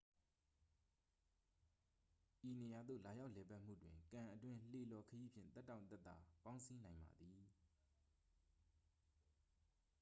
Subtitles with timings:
[2.47, 7.39] ဤနေရာသို့ လာရောက်လည်ပတ်မှုတွင် ကန်အတွင်း လှေလှော်ခရီးဖြင့် သက်တောင့်သက်သာ ပေါင်းစည်းနိုင်ပါသည်